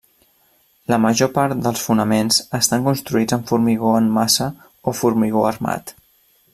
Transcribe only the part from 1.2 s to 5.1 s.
part dels fonaments estan construïts amb formigó en massa o